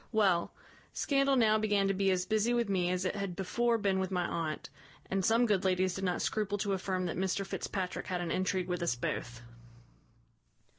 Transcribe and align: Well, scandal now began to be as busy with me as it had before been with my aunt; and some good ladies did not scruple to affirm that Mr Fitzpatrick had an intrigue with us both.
Well, 0.11 0.51
scandal 0.93 1.35
now 1.35 1.59
began 1.59 1.87
to 1.87 1.93
be 1.93 2.09
as 2.09 2.25
busy 2.25 2.55
with 2.55 2.67
me 2.69 2.89
as 2.89 3.05
it 3.05 3.15
had 3.15 3.35
before 3.35 3.77
been 3.77 3.99
with 3.99 4.09
my 4.09 4.25
aunt; 4.25 4.71
and 5.11 5.23
some 5.23 5.45
good 5.45 5.63
ladies 5.63 5.93
did 5.93 6.03
not 6.03 6.23
scruple 6.23 6.57
to 6.57 6.73
affirm 6.73 7.05
that 7.05 7.17
Mr 7.17 7.45
Fitzpatrick 7.45 8.07
had 8.07 8.19
an 8.19 8.31
intrigue 8.31 8.67
with 8.67 8.81
us 8.81 8.95
both. 8.95 9.43